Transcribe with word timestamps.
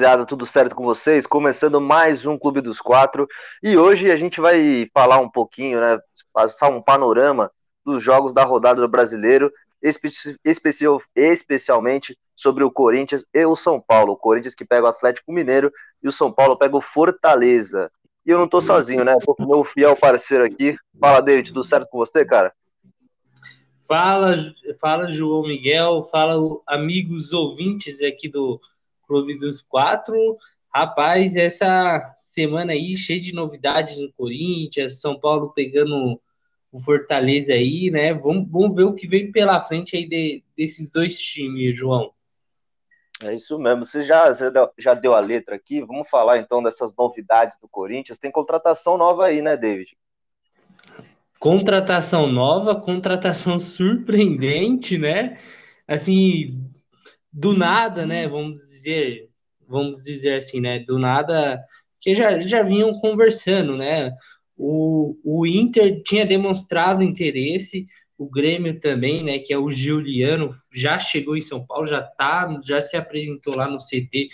rapaziada, 0.00 0.24
tudo 0.24 0.46
certo 0.46 0.74
com 0.74 0.82
vocês? 0.82 1.26
Começando 1.26 1.78
mais 1.78 2.24
um 2.24 2.38
Clube 2.38 2.62
dos 2.62 2.80
Quatro 2.80 3.28
e 3.62 3.76
hoje 3.76 4.10
a 4.10 4.16
gente 4.16 4.40
vai 4.40 4.88
falar 4.94 5.18
um 5.18 5.28
pouquinho, 5.28 5.78
né? 5.78 5.98
Passar 6.32 6.70
um 6.70 6.80
panorama 6.80 7.50
dos 7.84 8.02
jogos 8.02 8.32
da 8.32 8.42
rodada 8.42 8.80
do 8.80 8.88
Brasileiro, 8.88 9.52
especial, 10.42 10.98
especialmente 11.14 12.16
sobre 12.34 12.64
o 12.64 12.70
Corinthians 12.70 13.26
e 13.34 13.44
o 13.44 13.54
São 13.54 13.78
Paulo. 13.78 14.14
O 14.14 14.16
Corinthians 14.16 14.54
que 14.54 14.64
pega 14.64 14.86
o 14.86 14.88
Atlético 14.88 15.32
Mineiro 15.32 15.70
e 16.02 16.08
o 16.08 16.12
São 16.12 16.32
Paulo 16.32 16.56
pega 16.56 16.74
o 16.74 16.80
Fortaleza. 16.80 17.92
E 18.24 18.30
eu 18.30 18.38
não 18.38 18.48
tô 18.48 18.62
sozinho, 18.62 19.04
né? 19.04 19.14
Tô 19.22 19.34
com 19.34 19.46
meu 19.46 19.64
fiel 19.64 19.94
parceiro 19.96 20.44
aqui. 20.44 20.78
Fala, 20.98 21.20
David, 21.20 21.48
tudo 21.48 21.62
certo 21.62 21.86
com 21.90 21.98
você, 21.98 22.24
cara? 22.24 22.54
Fala, 23.86 24.34
fala 24.80 25.12
João 25.12 25.42
Miguel, 25.42 26.04
fala 26.04 26.40
amigos 26.66 27.34
ouvintes 27.34 28.00
aqui 28.00 28.30
do 28.30 28.58
Clube 29.10 29.36
dos 29.36 29.60
Quatro. 29.60 30.38
Rapaz, 30.72 31.34
essa 31.34 32.14
semana 32.16 32.70
aí 32.74 32.96
cheia 32.96 33.20
de 33.20 33.34
novidades 33.34 34.00
no 34.00 34.12
Corinthians, 34.12 35.00
São 35.00 35.18
Paulo 35.18 35.52
pegando 35.52 36.20
o 36.70 36.78
Fortaleza 36.78 37.52
aí, 37.52 37.90
né? 37.90 38.14
Vamos, 38.14 38.48
vamos 38.48 38.76
ver 38.76 38.84
o 38.84 38.94
que 38.94 39.08
vem 39.08 39.32
pela 39.32 39.64
frente 39.64 39.96
aí 39.96 40.08
de, 40.08 40.44
desses 40.56 40.92
dois 40.92 41.18
times, 41.18 41.76
João. 41.76 42.12
É 43.20 43.34
isso 43.34 43.58
mesmo. 43.58 43.84
Você 43.84 44.04
já, 44.04 44.32
já 44.78 44.94
deu 44.94 45.12
a 45.12 45.18
letra 45.18 45.56
aqui. 45.56 45.80
Vamos 45.80 46.08
falar 46.08 46.38
então 46.38 46.62
dessas 46.62 46.94
novidades 46.94 47.58
do 47.60 47.68
Corinthians. 47.68 48.16
Tem 48.16 48.30
contratação 48.30 48.96
nova 48.96 49.26
aí, 49.26 49.42
né, 49.42 49.56
David? 49.56 49.98
Contratação 51.40 52.28
nova, 52.28 52.76
contratação 52.76 53.58
surpreendente, 53.58 54.96
né? 54.96 55.36
Assim, 55.88 56.69
do 57.32 57.56
nada, 57.56 58.06
né? 58.06 58.26
Vamos 58.28 58.60
dizer, 58.60 59.28
vamos 59.68 60.00
dizer 60.00 60.36
assim, 60.36 60.60
né? 60.60 60.78
Do 60.80 60.98
nada, 60.98 61.62
que 62.00 62.14
já, 62.14 62.38
já 62.40 62.62
vinham 62.62 62.92
conversando, 62.94 63.76
né? 63.76 64.12
O, 64.56 65.16
o 65.24 65.46
Inter 65.46 66.02
tinha 66.02 66.26
demonstrado 66.26 67.02
interesse, 67.02 67.86
o 68.18 68.28
Grêmio 68.28 68.78
também, 68.78 69.24
né? 69.24 69.38
Que 69.38 69.52
é 69.52 69.58
o 69.58 69.70
Juliano, 69.70 70.50
já 70.72 70.98
chegou 70.98 71.36
em 71.36 71.42
São 71.42 71.64
Paulo, 71.64 71.86
já 71.86 72.02
tá, 72.02 72.60
já 72.64 72.82
se 72.82 72.96
apresentou 72.96 73.56
lá 73.56 73.68
no 73.68 73.78
CT, 73.78 74.28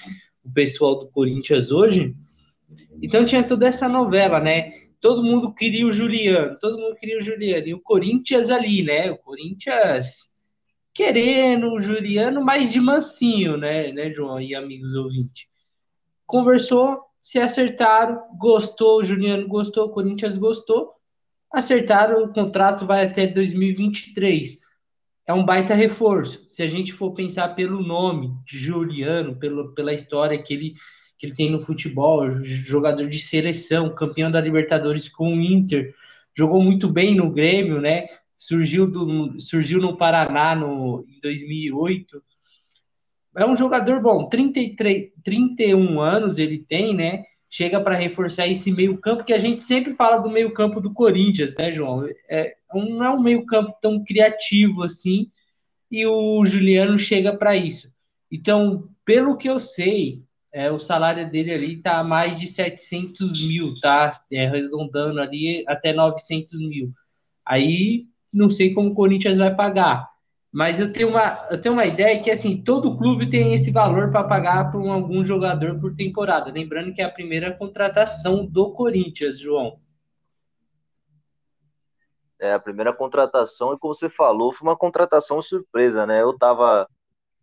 o 0.45 0.51
pessoal 0.53 0.99
do 0.99 1.09
Corinthians 1.09 1.71
hoje. 1.71 2.15
Então 3.01 3.25
tinha 3.25 3.43
toda 3.43 3.67
essa 3.67 3.89
novela, 3.89 4.41
né? 4.41 4.73
Todo 5.01 5.23
mundo 5.23 5.55
queria 5.55 5.87
o 5.87 5.93
Juliano, 5.93 6.59
todo 6.59 6.79
mundo 6.79 6.97
queria 6.97 7.19
o 7.19 7.23
Juliano, 7.23 7.67
e 7.69 7.75
o 7.75 7.81
Corinthians 7.81 8.51
ali, 8.51 8.83
né? 8.83 9.11
O 9.11 9.19
Corinthians 9.19 10.31
querendo 10.97 11.79
Juliano, 11.79 12.43
mas 12.43 12.73
de 12.73 12.81
mansinho, 12.81 13.59
né, 13.59 13.93
né, 13.93 14.11
João 14.11 14.41
e 14.41 14.55
amigos 14.55 14.95
ouvintes. 14.95 15.47
Conversou, 16.25 17.03
se 17.23 17.39
acertaram, 17.39 18.23
gostou, 18.39 19.01
o 19.01 19.05
Juliano 19.05 19.47
gostou, 19.47 19.85
o 19.85 19.91
Corinthians 19.91 20.39
gostou, 20.39 20.93
acertaram, 21.53 22.25
o 22.25 22.33
contrato 22.33 22.87
vai 22.87 23.05
até 23.05 23.27
2023. 23.27 24.59
É 25.27 25.35
um 25.35 25.45
baita 25.45 25.75
reforço. 25.75 26.47
Se 26.49 26.63
a 26.63 26.67
gente 26.67 26.95
for 26.95 27.13
pensar 27.13 27.49
pelo 27.55 27.83
nome 27.83 28.33
de 28.47 28.59
Juliano, 28.59 29.37
pelo, 29.37 29.75
pela 29.75 29.93
história 29.93 30.43
que 30.43 30.55
ele, 30.55 30.73
que 31.19 31.27
ele 31.27 31.35
tem 31.35 31.51
no 31.51 31.61
futebol, 31.61 32.43
jogador 32.43 33.07
de 33.07 33.19
seleção, 33.19 33.95
campeão 33.95 34.31
da 34.31 34.41
Libertadores 34.41 35.11
com 35.11 35.35
o 35.35 35.43
Inter, 35.43 35.95
jogou 36.35 36.63
muito 36.63 36.89
bem 36.89 37.15
no 37.15 37.31
Grêmio, 37.31 37.83
né? 37.83 38.07
Surgiu, 38.37 38.87
do, 38.87 39.41
surgiu 39.41 39.81
no 39.81 39.97
Paraná 39.97 40.55
no, 40.55 41.05
em 41.09 41.21
2008. 41.21 42.23
É 43.37 43.47
um 43.47 43.57
jogador 43.57 44.01
bom, 44.01 44.29
33, 44.29 45.13
31 45.23 46.01
anos 46.01 46.39
ele 46.39 46.59
tem, 46.59 46.95
né? 46.95 47.25
Chega 47.49 47.81
para 47.81 47.95
reforçar 47.95 48.47
esse 48.47 48.73
meio-campo 48.73 49.25
que 49.25 49.33
a 49.33 49.39
gente 49.39 49.63
sempre 49.63 49.95
fala 49.95 50.19
do 50.19 50.31
meio-campo 50.31 50.81
do 50.81 50.93
Corinthians, 50.93 51.55
né, 51.57 51.73
João? 51.73 52.09
É, 52.29 52.57
não 52.75 53.05
é 53.05 53.11
um 53.11 53.23
meio-campo 53.23 53.75
tão 53.81 54.03
criativo 54.05 54.83
assim, 54.83 55.31
e 55.91 56.07
o 56.07 56.45
Juliano 56.45 56.99
chega 56.99 57.37
para 57.37 57.57
isso. 57.57 57.95
Então, 58.31 58.89
pelo 59.05 59.37
que 59.37 59.49
eu 59.49 59.61
sei, 59.61 60.23
é, 60.53 60.71
o 60.71 60.79
salário 60.79 61.31
dele 61.31 61.53
ali 61.53 61.77
tá 61.77 62.03
mais 62.03 62.39
de 62.39 62.47
700 62.47 63.47
mil, 63.47 63.79
tá? 63.81 64.21
É, 64.33 64.47
arredondando 64.47 65.21
ali 65.21 65.63
até 65.69 65.93
900 65.93 66.59
mil. 66.61 66.93
Aí 67.45 68.07
não 68.37 68.51
sei 68.51 68.75
como 68.75 68.91
o 68.91 68.95
Corinthians 68.95 69.39
vai 69.39 69.55
pagar. 69.55 70.11
Mas 70.53 70.79
eu 70.79 70.93
tenho 70.93 71.09
uma, 71.09 71.47
eu 71.51 71.61
tenho 71.61 71.75
uma 71.75 71.85
ideia 71.85 72.21
que 72.23 72.31
assim, 72.31 72.63
todo 72.63 72.97
clube 72.97 73.29
tem 73.29 73.55
esse 73.55 73.71
valor 73.71 74.11
para 74.11 74.25
pagar 74.25 74.71
para 74.71 74.81
um, 74.81 74.93
algum 74.93 75.25
jogador 75.25 75.79
por 75.81 75.95
temporada. 75.95 76.53
Lembrando 76.53 76.95
que 76.95 77.01
é 77.01 77.05
a 77.05 77.11
primeira 77.11 77.53
contratação 77.53 78.47
do 78.47 78.73
Corinthians, 78.73 79.39
João. 79.39 79.81
É, 82.39 82.53
a 82.53 82.59
primeira 82.59 82.93
contratação, 82.93 83.73
e 83.73 83.79
como 83.79 83.95
você 83.95 84.11
falou, 84.11 84.53
foi 84.53 84.69
uma 84.69 84.77
contratação 84.77 85.41
surpresa, 85.41 86.07
né? 86.07 86.21
Eu 86.21 86.37
tava. 86.37 86.87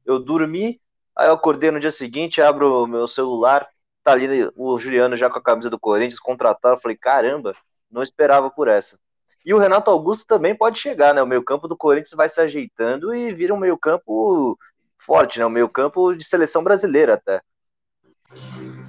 Eu 0.06 0.20
dormi, 0.20 0.80
aí 1.16 1.28
eu 1.28 1.34
acordei 1.34 1.72
no 1.72 1.80
dia 1.80 1.92
seguinte, 1.92 2.42
abro 2.42 2.84
o 2.84 2.88
meu 2.88 3.08
celular, 3.08 3.68
tá 4.04 4.12
ali 4.12 4.50
o 4.56 4.78
Juliano 4.78 5.16
já 5.16 5.30
com 5.30 5.40
a 5.40 5.44
camisa 5.44 5.70
do 5.70 5.80
Corinthians, 5.80 6.20
contratado. 6.20 6.76
Eu 6.76 6.82
falei, 6.82 6.98
caramba, 6.98 7.56
não 7.90 8.04
esperava 8.04 8.52
por 8.52 8.68
essa. 8.68 9.00
E 9.46 9.54
o 9.54 9.60
Renato 9.60 9.92
Augusto 9.92 10.26
também 10.26 10.56
pode 10.56 10.80
chegar, 10.80 11.14
né? 11.14 11.22
O 11.22 11.28
meio-campo 11.28 11.68
do 11.68 11.76
Corinthians 11.76 12.16
vai 12.16 12.30
se 12.30 12.40
ajeitando 12.40 13.14
e 13.14 13.34
vira 13.34 13.54
um 13.54 13.58
meio-campo 13.58 14.58
forte, 14.98 15.38
né? 15.38 15.46
Um 15.46 15.50
meio-campo 15.50 16.14
de 16.14 16.24
seleção 16.24 16.64
brasileira 16.64 17.16
até. 17.16 17.42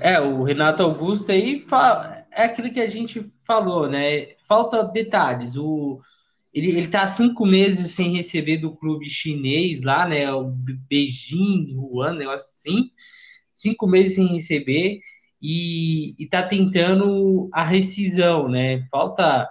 É, 0.01 0.21
o 0.21 0.43
Renato 0.43 0.83
Augusto 0.83 1.33
aí 1.33 1.65
é 2.31 2.45
aquilo 2.45 2.73
que 2.73 2.81
a 2.81 2.89
gente 2.89 3.25
falou, 3.47 3.89
né? 3.89 4.27
Falta 4.47 4.85
detalhes. 4.85 5.57
O, 5.57 6.01
ele, 6.53 6.69
ele 6.69 6.89
tá 6.89 7.07
cinco 7.07 7.45
meses 7.45 7.93
sem 7.93 8.15
receber 8.15 8.59
do 8.59 8.77
clube 8.77 9.09
chinês 9.09 9.83
lá, 9.83 10.07
né? 10.07 10.33
O 10.33 10.45
Beijing, 10.89 11.75
Wuhan, 11.77 12.15
negócio 12.15 12.49
assim. 12.49 12.91
Cinco 13.55 13.87
meses 13.87 14.15
sem 14.15 14.27
receber 14.29 15.01
e, 15.43 16.15
e 16.19 16.27
tá 16.27 16.43
tentando 16.43 17.49
a 17.53 17.65
rescisão, 17.65 18.49
né? 18.49 18.87
Falta 18.91 19.49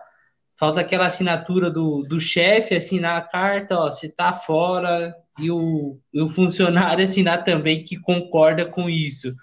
falta 0.58 0.81
aquela 0.81 1.08
assinatura 1.08 1.69
do, 1.69 2.03
do 2.03 2.19
chefe 2.19 2.75
assinar 2.75 3.18
a 3.18 3.22
carta, 3.22 3.78
ó, 3.80 3.91
você 3.91 4.09
tá 4.09 4.34
fora, 4.34 5.16
e 5.40 5.50
o, 5.50 6.00
e 6.14 6.22
o 6.22 6.30
funcionário 6.30 7.03
assinar 7.03 7.44
também 7.44 7.84
que 7.84 7.97
concorda 7.97 8.66
com 8.66 8.90
isso. 8.90 9.34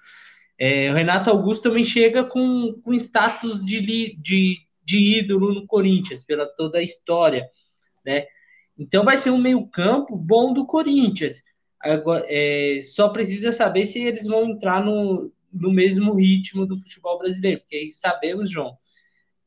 É, 0.58 0.90
o 0.90 0.94
Renato 0.94 1.30
Augusto 1.30 1.64
também 1.64 1.84
chega 1.84 2.22
com, 2.22 2.74
com 2.84 2.92
status 2.94 3.64
de, 3.64 3.80
de, 4.18 4.58
de 4.84 5.18
ídolo 5.18 5.54
no 5.54 5.66
Corinthians, 5.66 6.22
pela 6.22 6.46
toda 6.46 6.78
a 6.78 6.82
história, 6.82 7.48
né? 8.04 8.26
Então 8.78 9.04
vai 9.04 9.18
ser 9.18 9.30
um 9.30 9.38
meio-campo 9.38 10.16
bom 10.16 10.52
do 10.52 10.66
Corinthians. 10.66 11.42
Agora, 11.82 12.24
é, 12.28 12.80
só 12.82 13.08
precisa 13.08 13.52
saber 13.52 13.86
se 13.86 14.00
eles 14.00 14.26
vão 14.26 14.50
entrar 14.50 14.84
no, 14.84 15.32
no 15.52 15.72
mesmo 15.72 16.14
ritmo 16.14 16.66
do 16.66 16.78
futebol 16.78 17.18
brasileiro, 17.18 17.60
porque 17.60 17.90
sabemos, 17.92 18.50
João, 18.50 18.76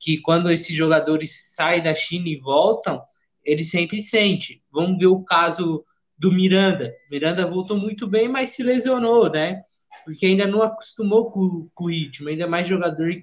que 0.04 0.18
quando 0.18 0.52
esses 0.52 0.76
jogadores 0.76 1.54
saem 1.56 1.82
da 1.82 1.96
China 1.96 2.28
e 2.28 2.36
voltam, 2.36 3.02
ele 3.42 3.64
sempre 3.64 4.04
sente. 4.04 4.62
Vamos 4.70 4.98
ver 4.98 5.08
o 5.08 5.24
caso 5.24 5.86
do 6.18 6.30
Miranda. 6.30 6.94
Miranda 7.10 7.48
voltou 7.48 7.78
muito 7.78 8.06
bem, 8.06 8.28
mas 8.28 8.50
se 8.50 8.62
lesionou, 8.62 9.30
né? 9.30 9.64
Porque 10.04 10.26
ainda 10.26 10.46
não 10.46 10.62
acostumou 10.62 11.32
com, 11.32 11.70
com 11.74 11.86
o 11.86 11.90
ritmo, 11.90 12.28
ainda 12.28 12.46
mais 12.46 12.68
jogador 12.68 13.14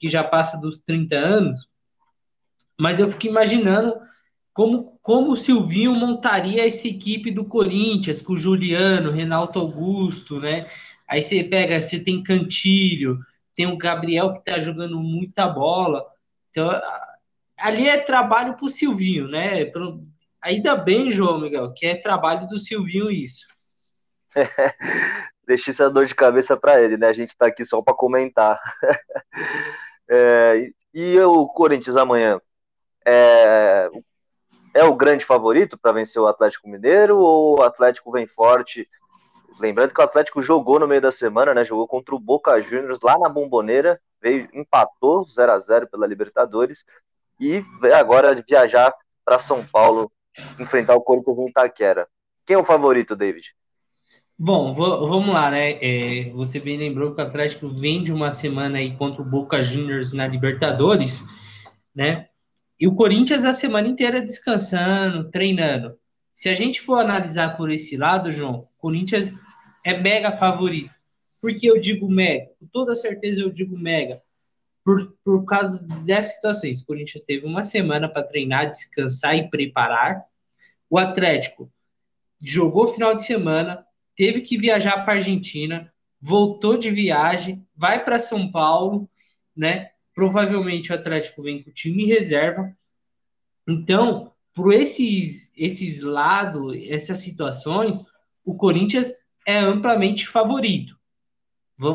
que 0.00 0.08
já 0.08 0.24
passa 0.24 0.56
dos 0.56 0.78
30 0.78 1.14
anos. 1.16 1.68
Mas 2.80 2.98
eu 2.98 3.08
fico 3.12 3.28
imaginando 3.28 3.94
como, 4.52 4.98
como 5.02 5.32
o 5.32 5.36
Silvinho 5.36 5.94
montaria 5.94 6.66
essa 6.66 6.88
equipe 6.88 7.30
do 7.30 7.44
Corinthians, 7.44 8.20
com 8.20 8.32
o 8.32 8.36
Juliano, 8.36 9.12
Renato 9.12 9.60
Augusto, 9.60 10.40
né? 10.40 10.66
Aí 11.08 11.22
você 11.22 11.44
pega, 11.44 11.80
você 11.80 12.02
tem 12.02 12.24
Cantilho, 12.24 13.20
tem 13.54 13.66
o 13.66 13.78
Gabriel 13.78 14.34
que 14.34 14.44
tá 14.44 14.58
jogando 14.58 14.98
muita 14.98 15.46
bola. 15.46 16.04
Então, 16.54 16.70
ali 17.58 17.88
é 17.88 17.98
trabalho 17.98 18.54
para 18.54 18.64
o 18.64 18.68
Silvinho, 18.68 19.26
né? 19.26 19.72
Ainda 20.40 20.76
bem, 20.76 21.10
João 21.10 21.40
Miguel, 21.40 21.74
que 21.74 21.84
é 21.84 21.96
trabalho 21.96 22.46
do 22.46 22.56
Silvinho 22.56 23.10
isso. 23.10 23.44
Deixa 25.44 25.72
essa 25.72 25.90
dor 25.90 26.06
de 26.06 26.14
cabeça 26.14 26.56
para 26.56 26.80
ele, 26.80 26.96
né? 26.96 27.08
A 27.08 27.12
gente 27.12 27.30
está 27.30 27.48
aqui 27.48 27.64
só 27.64 27.82
para 27.82 27.92
comentar. 27.92 28.60
é, 30.08 30.70
e 30.94 31.18
o 31.18 31.48
Corinthians 31.48 31.96
amanhã 31.96 32.40
é, 33.04 33.90
é 34.74 34.84
o 34.84 34.94
grande 34.94 35.24
favorito 35.24 35.76
para 35.76 35.90
vencer 35.90 36.22
o 36.22 36.28
Atlético 36.28 36.68
Mineiro 36.68 37.18
ou 37.18 37.58
o 37.58 37.62
Atlético 37.62 38.12
vem 38.12 38.28
forte? 38.28 38.88
Lembrando 39.58 39.92
que 39.92 40.00
o 40.00 40.04
Atlético 40.04 40.40
jogou 40.40 40.78
no 40.78 40.86
meio 40.86 41.00
da 41.00 41.10
semana, 41.10 41.52
né? 41.52 41.64
Jogou 41.64 41.88
contra 41.88 42.14
o 42.14 42.20
Boca 42.20 42.60
Juniors 42.60 43.00
lá 43.02 43.18
na 43.18 43.28
Bomboneira 43.28 44.00
veio, 44.24 44.48
empatou 44.54 45.28
0 45.28 45.52
a 45.52 45.58
0 45.58 45.88
pela 45.90 46.06
Libertadores 46.06 46.84
e 47.38 47.62
agora 47.94 48.34
viajar 48.48 48.92
para 49.22 49.38
São 49.38 49.64
Paulo 49.66 50.10
enfrentar 50.58 50.94
o 50.94 51.02
Corinthians 51.02 51.38
em 51.38 51.48
Itaquera. 51.48 52.08
Quem 52.46 52.56
é 52.56 52.58
o 52.58 52.64
favorito, 52.64 53.14
David? 53.14 53.54
Bom, 54.36 54.74
vamos 54.74 55.28
lá, 55.28 55.50
né? 55.50 55.78
É, 55.80 56.30
você 56.30 56.58
bem 56.58 56.76
lembrou 56.76 57.14
que 57.14 57.20
o 57.20 57.24
Atlético 57.24 57.68
vem 57.68 58.02
de 58.02 58.12
uma 58.12 58.32
semana 58.32 58.78
aí 58.78 58.96
contra 58.96 59.22
o 59.22 59.24
Boca 59.24 59.62
Juniors 59.62 60.12
na 60.12 60.26
Libertadores, 60.26 61.22
né? 61.94 62.28
E 62.80 62.88
o 62.88 62.96
Corinthians 62.96 63.44
a 63.44 63.52
semana 63.52 63.86
inteira 63.86 64.20
descansando, 64.20 65.30
treinando. 65.30 65.94
Se 66.34 66.48
a 66.48 66.54
gente 66.54 66.80
for 66.80 67.00
analisar 67.00 67.56
por 67.56 67.70
esse 67.70 67.96
lado, 67.96 68.32
João, 68.32 68.54
o 68.54 68.68
Corinthians 68.78 69.32
é 69.84 69.96
mega 69.96 70.36
favorito. 70.36 70.90
Por 71.44 71.54
que 71.54 71.66
eu 71.66 71.78
digo 71.78 72.08
mega? 72.08 72.46
Com 72.58 72.66
toda 72.68 72.96
certeza 72.96 73.42
eu 73.42 73.50
digo 73.50 73.76
mega. 73.76 74.22
Por, 74.82 75.14
por 75.22 75.44
causa 75.44 75.78
dessas 76.02 76.36
situações. 76.36 76.80
O 76.80 76.86
Corinthians 76.86 77.22
teve 77.22 77.44
uma 77.44 77.64
semana 77.64 78.08
para 78.08 78.22
treinar, 78.22 78.72
descansar 78.72 79.36
e 79.36 79.50
preparar. 79.50 80.24
O 80.88 80.98
Atlético 80.98 81.70
jogou 82.42 82.88
final 82.88 83.14
de 83.14 83.26
semana, 83.26 83.86
teve 84.16 84.40
que 84.40 84.56
viajar 84.56 85.04
para 85.04 85.16
Argentina, 85.16 85.92
voltou 86.18 86.78
de 86.78 86.90
viagem, 86.90 87.62
vai 87.76 88.02
para 88.02 88.20
São 88.20 88.50
Paulo, 88.50 89.06
né? 89.54 89.90
Provavelmente 90.14 90.92
o 90.92 90.94
Atlético 90.94 91.42
vem 91.42 91.62
com 91.62 91.68
o 91.68 91.74
time 91.74 92.06
reserva. 92.06 92.74
Então, 93.68 94.32
por 94.54 94.72
esses 94.72 95.52
esses 95.54 96.02
lados, 96.02 96.74
essas 96.88 97.18
situações, 97.18 98.02
o 98.42 98.54
Corinthians 98.54 99.12
é 99.46 99.58
amplamente 99.58 100.26
favorito. 100.26 101.03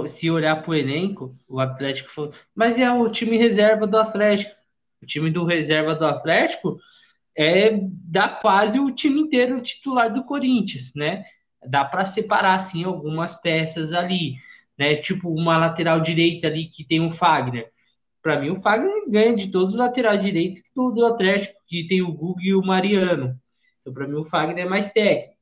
Se 0.08 0.30
olhar 0.30 0.62
para 0.62 0.72
o 0.72 0.76
elenco, 0.76 1.34
o 1.48 1.60
Atlético 1.60 2.10
foi, 2.12 2.32
mas 2.54 2.78
é 2.78 2.92
o 2.92 3.10
time 3.10 3.38
reserva 3.38 3.88
do 3.88 3.98
Atlético. 3.98 4.52
O 5.02 5.06
time 5.06 5.32
do 5.32 5.46
reserva 5.46 5.96
do 5.96 6.06
Atlético 6.06 6.78
é 7.36 7.80
dá 7.82 8.28
quase 8.28 8.80
o 8.80 8.92
time 8.92 9.22
inteiro 9.22 9.62
titular 9.62 10.14
do 10.14 10.26
Corinthians, 10.26 10.92
né? 10.94 11.24
dá 11.66 11.84
para 11.84 12.06
separar 12.06 12.56
assim 12.56 12.84
algumas 12.84 13.36
peças 13.36 13.94
ali, 13.94 14.36
né? 14.78 14.96
Tipo 14.96 15.30
uma 15.30 15.58
lateral 15.58 16.00
direita 16.00 16.48
ali 16.48 16.66
que 16.66 16.84
tem 16.84 17.06
o 17.06 17.12
Fagner. 17.12 17.70
Para 18.22 18.40
mim 18.40 18.50
o 18.52 18.62
Fagner 18.62 19.10
ganha 19.10 19.36
de 19.36 19.50
todos 19.50 19.74
os 19.74 19.80
laterais 19.80 20.24
direitos 20.24 20.62
do, 20.76 20.92
do 20.92 21.06
Atlético, 21.06 21.60
que 21.68 21.88
tem 21.88 22.02
o 22.02 22.12
Gug 22.12 22.42
e 22.46 22.54
o 22.54 22.62
Mariano. 22.62 23.40
Então 23.82 23.94
para 23.94 24.08
mim 24.08 24.16
o 24.16 24.26
Fagner 24.26 24.66
é 24.66 24.70
mais 24.70 24.90
técnico. 24.92 25.38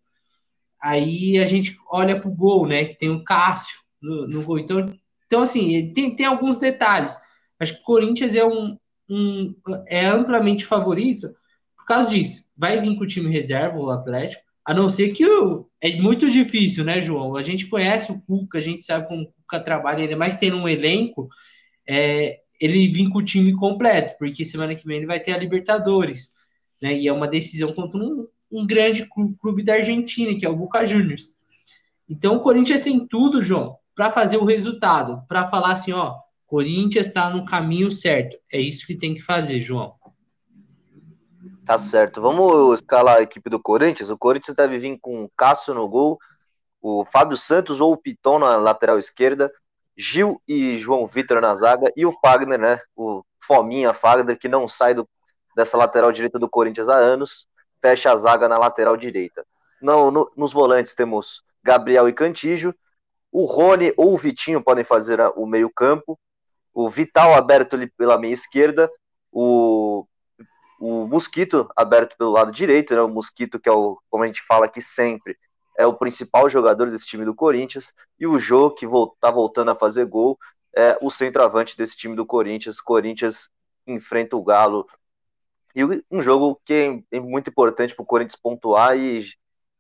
Aí 0.81 1.39
a 1.39 1.45
gente 1.45 1.78
olha 1.89 2.19
pro 2.19 2.30
gol, 2.30 2.68
né? 2.68 2.86
Que 2.86 2.95
tem 2.95 3.10
o 3.10 3.24
Cássio 3.24 3.78
no, 4.01 4.27
no 4.27 4.44
gol. 4.44 4.59
Então, 4.59 4.94
então 5.25 5.41
assim, 5.41 5.94
tem, 5.94 6.15
tem 6.15 6.25
alguns 6.25 6.57
detalhes. 6.57 7.17
Acho 7.59 7.75
que 7.75 7.81
o 7.81 7.85
Corinthians 7.85 8.35
é 8.35 8.45
um, 8.45 8.77
um 9.09 9.55
é 9.88 10.05
amplamente 10.05 10.65
favorito 10.65 11.29
por 11.75 11.85
causa 11.85 12.09
disso. 12.09 12.45
Vai 12.55 12.79
vir 12.79 12.95
com 12.97 13.03
o 13.03 13.07
time 13.07 13.31
reserva, 13.31 13.77
o 13.77 13.89
Atlético 13.89 14.47
a 14.67 14.73
não 14.73 14.89
ser 14.89 15.13
que 15.13 15.25
o, 15.25 15.65
é 15.79 15.95
muito 15.95 16.29
difícil, 16.29 16.83
né, 16.83 17.01
João? 17.01 17.38
A 17.38 17.41
gente 17.41 17.67
conhece 17.67 18.11
o 18.11 18.19
Cuca, 18.19 18.57
a 18.57 18.61
gente 18.61 18.83
sabe 18.83 19.07
como 19.07 19.21
o 19.23 19.27
Cuca 19.27 19.61
trabalha, 19.61 20.03
ainda 20.03 20.17
mais 20.17 20.35
tendo 20.35 20.57
um 20.57 20.67
elenco, 20.67 21.29
é, 21.88 22.41
ele 22.59 22.91
vir 22.91 23.09
com 23.09 23.19
o 23.19 23.23
time 23.23 23.55
completo, 23.55 24.17
porque 24.19 24.43
semana 24.43 24.75
que 24.75 24.85
vem 24.85 24.97
ele 24.97 25.05
vai 25.05 25.21
ter 25.21 25.31
a 25.31 25.38
Libertadores, 25.38 26.33
né? 26.81 26.97
E 26.97 27.07
é 27.07 27.13
uma 27.13 27.29
decisão 27.29 27.71
contra 27.71 27.97
um, 27.97 28.27
um 28.51 28.67
grande 28.67 29.07
clube 29.39 29.63
da 29.63 29.75
Argentina, 29.75 30.38
que 30.38 30.45
é 30.45 30.50
o 30.50 30.55
Boca 30.57 30.85
Juniors. 30.85 31.33
Então 32.09 32.35
o 32.35 32.41
Corinthians 32.41 32.83
tem 32.83 33.07
tudo, 33.07 33.41
João, 33.41 33.77
para 33.97 34.11
fazer 34.11 34.38
o 34.38 34.45
resultado, 34.45 35.23
para 35.27 35.47
falar 35.47 35.71
assim, 35.71 35.91
ó, 35.91 36.19
Corinthians 36.45 37.07
está 37.07 37.31
no 37.31 37.44
caminho 37.47 37.89
certo. 37.91 38.38
É 38.53 38.61
isso 38.61 38.85
que 38.85 38.95
tem 38.95 39.15
que 39.15 39.21
fazer, 39.21 39.63
João. 39.63 39.95
Tá 41.65 41.79
certo. 41.79 42.21
Vamos 42.21 42.79
escalar 42.79 43.17
a 43.17 43.21
equipe 43.23 43.49
do 43.49 43.59
Corinthians. 43.59 44.11
O 44.11 44.17
Corinthians 44.17 44.55
deve 44.55 44.77
vir 44.77 44.99
com 45.01 45.23
o 45.23 45.31
Cássio 45.35 45.73
no 45.73 45.89
gol, 45.89 46.19
o 46.79 47.03
Fábio 47.05 47.35
Santos 47.35 47.81
ou 47.81 47.91
o 47.91 47.97
Piton 47.97 48.38
na 48.38 48.55
lateral 48.55 48.99
esquerda, 48.99 49.51
Gil 49.97 50.39
e 50.47 50.77
João 50.77 51.07
Vitor 51.07 51.41
na 51.41 51.55
zaga 51.55 51.91
e 51.97 52.05
o 52.05 52.11
Fagner, 52.11 52.59
né? 52.59 52.79
O 52.95 53.23
Fominha 53.41 53.95
Fagner, 53.95 54.38
que 54.38 54.47
não 54.47 54.69
sai 54.69 54.93
do, 54.93 55.09
dessa 55.55 55.75
lateral 55.75 56.11
direita 56.11 56.38
do 56.38 56.47
Corinthians 56.47 56.88
há 56.88 56.97
anos, 56.97 57.47
fecha 57.81 58.11
a 58.11 58.15
zaga 58.15 58.47
na 58.47 58.59
lateral 58.59 58.95
direita. 58.95 59.43
No, 59.81 60.31
nos 60.38 60.53
volantes 60.53 60.93
temos 60.93 61.41
Gabriel 61.63 62.07
e 62.07 62.13
Cantígio, 62.13 62.75
o 63.31 63.45
Rony 63.45 63.94
ou 63.97 64.13
o 64.13 64.18
Vitinho 64.18 64.63
podem 64.63 64.83
fazer 64.83 65.19
o 65.35 65.45
meio-campo, 65.45 66.19
o 66.74 66.89
Vital 66.89 67.33
aberto 67.33 67.77
pela 67.97 68.18
meia 68.18 68.33
esquerda, 68.33 68.91
o 69.31 70.06
o 70.79 71.07
Mosquito 71.07 71.69
aberto 71.75 72.15
pelo 72.18 72.31
lado 72.31 72.51
direito, 72.51 72.94
né? 72.94 73.01
O 73.01 73.09
Mosquito, 73.09 73.59
que 73.59 73.68
é 73.68 73.71
o, 73.71 74.00
como 74.09 74.24
a 74.24 74.27
gente 74.27 74.41
fala 74.44 74.65
aqui 74.65 74.81
sempre, 74.81 75.38
é 75.77 75.85
o 75.85 75.94
principal 75.94 76.50
jogador 76.50 76.89
desse 76.89 77.06
time 77.06 77.25
do 77.25 77.35
Corinthians, 77.35 77.94
e 78.19 78.25
o 78.27 78.38
Jô, 78.39 78.71
que 78.71 78.85
está 78.85 79.31
voltando 79.31 79.71
a 79.71 79.75
fazer 79.75 80.06
gol, 80.06 80.38
é 80.75 80.97
o 81.01 81.09
centroavante 81.09 81.77
desse 81.77 81.95
time 81.97 82.15
do 82.15 82.25
Corinthians. 82.25 82.81
Corinthians 82.81 83.50
enfrenta 83.85 84.35
o 84.35 84.44
Galo. 84.44 84.88
E 85.75 85.83
um 86.12 86.21
jogo 86.21 86.59
que 86.65 87.03
é 87.12 87.19
muito 87.19 87.50
importante 87.50 87.95
para 87.95 88.03
o 88.03 88.06
Corinthians 88.06 88.39
pontuar 88.39 88.97
e 88.97 89.25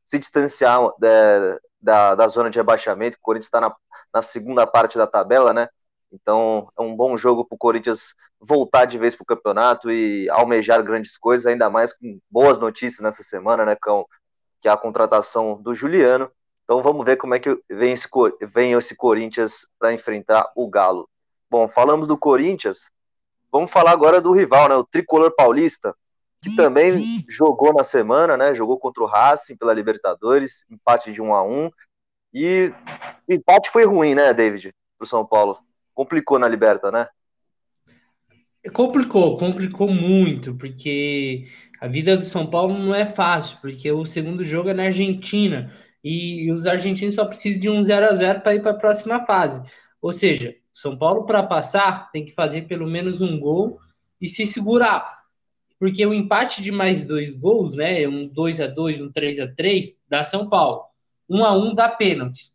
se 0.07 0.17
distanciar 0.17 0.79
da, 0.97 1.59
da, 1.81 2.15
da 2.15 2.27
zona 2.29 2.49
de 2.49 2.57
rebaixamento. 2.57 3.17
O 3.17 3.21
Corinthians 3.21 3.47
está 3.47 3.59
na, 3.59 3.75
na 4.13 4.21
segunda 4.21 4.65
parte 4.65 4.97
da 4.97 5.05
tabela, 5.05 5.53
né? 5.53 5.67
Então 6.11 6.71
é 6.79 6.81
um 6.81 6.95
bom 6.95 7.17
jogo 7.17 7.43
para 7.43 7.55
o 7.55 7.59
Corinthians 7.59 8.15
voltar 8.39 8.85
de 8.85 8.97
vez 8.97 9.13
para 9.13 9.23
o 9.23 9.27
campeonato 9.27 9.91
e 9.91 10.29
almejar 10.29 10.81
grandes 10.81 11.17
coisas, 11.17 11.45
ainda 11.45 11.69
mais 11.69 11.91
com 11.91 12.19
boas 12.31 12.57
notícias 12.57 13.03
nessa 13.03 13.21
semana, 13.21 13.65
né, 13.65 13.75
Cão? 13.75 14.05
Que 14.61 14.69
é 14.69 14.71
a 14.71 14.77
contratação 14.77 15.61
do 15.61 15.73
Juliano. 15.73 16.31
Então 16.63 16.81
vamos 16.81 17.05
ver 17.05 17.17
como 17.17 17.35
é 17.35 17.39
que 17.39 17.61
vem 17.69 17.91
esse, 17.91 18.07
vem 18.41 18.71
esse 18.71 18.95
Corinthians 18.95 19.67
para 19.77 19.93
enfrentar 19.93 20.49
o 20.55 20.69
Galo. 20.69 21.09
Bom, 21.49 21.67
falamos 21.67 22.07
do 22.07 22.17
Corinthians, 22.17 22.89
vamos 23.51 23.71
falar 23.71 23.91
agora 23.91 24.21
do 24.21 24.31
rival, 24.31 24.69
né? 24.69 24.75
O 24.75 24.85
Tricolor 24.85 25.33
Paulista, 25.35 25.93
que 26.41 26.55
também 26.55 27.23
jogou 27.29 27.73
na 27.73 27.83
semana, 27.83 28.37
né? 28.37 28.53
Jogou 28.53 28.77
contra 28.79 29.03
o 29.03 29.07
Racing 29.07 29.57
pela 29.57 29.73
Libertadores, 29.73 30.65
empate 30.69 31.11
de 31.11 31.21
1 31.21 31.33
a 31.33 31.43
1 31.43 31.71
E 32.33 32.71
o 33.27 33.33
empate 33.33 33.69
foi 33.69 33.85
ruim, 33.85 34.15
né, 34.15 34.33
David, 34.33 34.73
para 34.97 35.05
o 35.05 35.07
São 35.07 35.25
Paulo 35.25 35.59
complicou 35.97 36.37
na 36.37 36.47
Liberta, 36.47 36.91
né? 36.91 37.07
Complicou, 38.71 39.35
complicou 39.37 39.89
muito, 39.89 40.53
porque 40.53 41.47
a 41.81 41.87
vida 41.87 42.15
do 42.15 42.25
São 42.25 42.45
Paulo 42.45 42.77
não 42.77 42.93
é 42.93 43.03
fácil, 43.03 43.57
porque 43.59 43.91
o 43.91 44.05
segundo 44.05 44.45
jogo 44.45 44.69
é 44.69 44.73
na 44.75 44.83
Argentina 44.83 45.73
e 46.03 46.51
os 46.51 46.67
argentinos 46.67 47.15
só 47.15 47.25
precisam 47.25 47.61
de 47.61 47.69
um 47.69 47.83
0 47.83 48.05
a 48.05 48.13
0 48.13 48.41
para 48.41 48.53
ir 48.53 48.61
para 48.61 48.71
a 48.71 48.77
próxima 48.77 49.25
fase. 49.25 49.63
Ou 49.99 50.13
seja, 50.13 50.55
São 50.71 50.95
Paulo 50.95 51.25
para 51.25 51.41
passar 51.41 52.11
tem 52.11 52.23
que 52.23 52.33
fazer 52.33 52.67
pelo 52.67 52.85
menos 52.85 53.19
um 53.21 53.39
gol 53.39 53.79
e 54.21 54.29
se 54.29 54.45
segurar. 54.45 55.16
Porque 55.79 56.05
o 56.05 56.13
empate 56.13 56.61
de 56.61 56.71
mais 56.71 57.05
dois 57.05 57.33
gols, 57.35 57.75
né, 57.75 58.07
um 58.07 58.27
2 58.27 58.61
a 58.61 58.67
2, 58.67 59.01
um 59.01 59.11
3 59.11 59.39
a 59.39 59.47
3, 59.47 59.93
dá 60.09 60.23
São 60.23 60.49
Paulo. 60.49 60.85
1 61.29 61.45
a 61.45 61.55
1 61.55 61.75
dá 61.75 61.89
pênalti. 61.89 62.51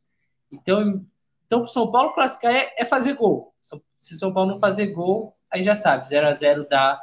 Então, 0.50 1.04
então, 1.52 1.60
para 1.60 1.66
o 1.66 1.68
São 1.68 1.92
Paulo 1.92 2.14
classificar 2.14 2.54
é, 2.54 2.72
é, 2.78 2.84
fazer 2.86 3.12
gol. 3.12 3.52
Se 4.00 4.18
São 4.18 4.32
Paulo 4.32 4.52
não 4.52 4.58
fazer 4.58 4.86
gol, 4.86 5.36
aí 5.50 5.62
já 5.62 5.74
sabe, 5.74 6.08
0 6.08 6.28
a 6.28 6.34
0 6.34 6.66
dá, 6.66 6.98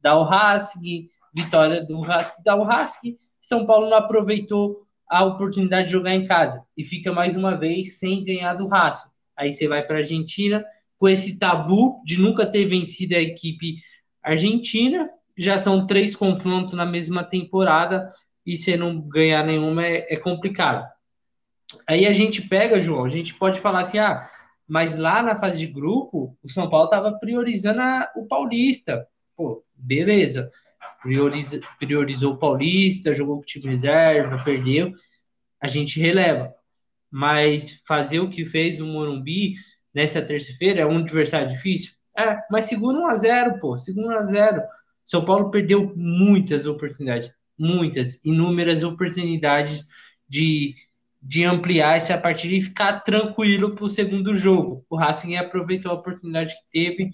dá 0.00 0.16
o 0.16 0.24
Racing, 0.24 1.10
vitória 1.34 1.84
do 1.84 2.00
Racing 2.00 2.42
dá 2.42 2.56
o 2.56 2.62
Racing. 2.62 3.18
São 3.38 3.66
Paulo 3.66 3.90
não 3.90 3.98
aproveitou 3.98 4.86
a 5.06 5.22
oportunidade 5.24 5.88
de 5.88 5.92
jogar 5.92 6.14
em 6.14 6.24
casa 6.26 6.64
e 6.74 6.84
fica 6.84 7.12
mais 7.12 7.36
uma 7.36 7.54
vez 7.54 7.98
sem 7.98 8.24
ganhar 8.24 8.54
do 8.54 8.66
Racing. 8.66 9.10
Aí 9.36 9.52
você 9.52 9.68
vai 9.68 9.82
para 9.82 9.96
a 9.96 9.98
Argentina 9.98 10.64
com 10.98 11.06
esse 11.06 11.38
tabu 11.38 12.00
de 12.02 12.18
nunca 12.18 12.46
ter 12.46 12.64
vencido 12.64 13.14
a 13.14 13.20
equipe 13.20 13.76
argentina. 14.22 15.10
Já 15.36 15.58
são 15.58 15.86
três 15.86 16.14
confrontos 16.14 16.74
na 16.74 16.84
mesma 16.84 17.24
temporada 17.24 18.12
e 18.44 18.56
você 18.56 18.76
não 18.76 19.00
ganhar 19.00 19.44
nenhuma 19.44 19.86
é, 19.86 20.12
é 20.12 20.16
complicado. 20.16 20.86
Aí 21.86 22.06
a 22.06 22.12
gente 22.12 22.42
pega, 22.42 22.80
João, 22.80 23.04
a 23.04 23.08
gente 23.08 23.34
pode 23.34 23.60
falar 23.60 23.80
assim, 23.80 23.98
ah, 23.98 24.28
mas 24.68 24.96
lá 24.96 25.22
na 25.22 25.38
fase 25.38 25.58
de 25.58 25.66
grupo, 25.66 26.36
o 26.42 26.48
São 26.48 26.68
Paulo 26.68 26.86
estava 26.86 27.12
priorizando 27.18 27.80
a, 27.80 28.10
o 28.16 28.26
Paulista. 28.26 29.06
Pô, 29.36 29.64
beleza. 29.74 30.50
Prioriza, 31.02 31.60
priorizou 31.78 32.34
o 32.34 32.38
Paulista, 32.38 33.12
jogou 33.12 33.36
com 33.36 33.42
o 33.42 33.46
time 33.46 33.68
reserva, 33.68 34.42
perdeu. 34.44 34.92
A 35.60 35.66
gente 35.66 36.00
releva. 36.00 36.54
Mas 37.10 37.82
fazer 37.86 38.20
o 38.20 38.30
que 38.30 38.44
fez 38.44 38.80
o 38.80 38.86
Morumbi 38.86 39.54
nessa 39.92 40.22
terça-feira 40.22 40.80
é 40.80 40.86
um 40.86 40.98
adversário 40.98 41.48
difícil? 41.48 41.92
É, 42.16 42.38
mas 42.50 42.66
segundo 42.66 43.00
1 43.00 43.06
a 43.06 43.16
0 43.16 43.60
pô. 43.60 43.76
Segundo 43.76 44.08
1 44.08 44.10
a 44.12 44.26
0 44.26 44.62
São 45.04 45.24
Paulo 45.24 45.50
perdeu 45.50 45.92
muitas 45.96 46.66
oportunidades. 46.66 47.30
Muitas, 47.58 48.20
inúmeras 48.24 48.82
oportunidades 48.82 49.86
de 50.28 50.74
de 51.22 51.44
ampliar 51.44 51.96
essa 51.96 52.18
partida 52.18 52.54
e 52.54 52.60
ficar 52.60 53.00
tranquilo 53.00 53.76
para 53.76 53.84
o 53.84 53.90
segundo 53.90 54.34
jogo. 54.34 54.84
O 54.90 54.96
Racing 54.96 55.36
aproveitou 55.36 55.92
a 55.92 55.94
oportunidade 55.94 56.54
que 56.54 56.64
teve, 56.72 57.12